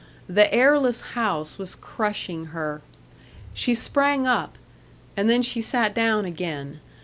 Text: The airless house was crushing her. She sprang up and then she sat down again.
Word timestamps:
The 0.27 0.51
airless 0.51 1.01
house 1.13 1.59
was 1.59 1.75
crushing 1.75 2.45
her. 2.45 2.81
She 3.53 3.75
sprang 3.75 4.25
up 4.25 4.57
and 5.15 5.29
then 5.29 5.43
she 5.43 5.61
sat 5.61 5.93
down 5.93 6.25
again. 6.25 6.79